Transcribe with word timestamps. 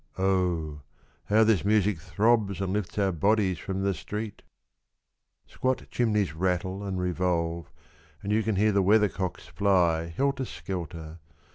Oh! 0.17 0.81
how 1.25 1.43
this 1.43 1.63
music 1.63 1.99
throbs 1.99 2.59
And 2.59 2.73
lifts 2.73 2.97
our 2.97 3.11
bodies 3.11 3.59
from 3.59 3.83
the 3.83 3.93
street! 3.93 4.41
Squat 5.45 5.83
chimneys 5.91 6.33
rattle 6.33 6.83
and 6.83 6.99
revolve 6.99 7.71
And 8.23 8.31
you 8.33 8.41
can 8.41 8.55
hear 8.55 8.71
The 8.71 8.81
weathercocks 8.81 9.45
fly 9.45 10.07
helter 10.07 10.45
skelter. 10.45 11.19